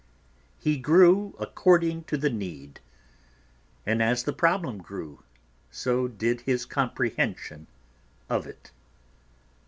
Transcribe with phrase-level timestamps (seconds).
[0.57, 2.79] "He grew according to the need,
[3.85, 5.21] and as the problem grew,
[5.69, 7.67] so did his comprehension
[8.27, 8.71] of it."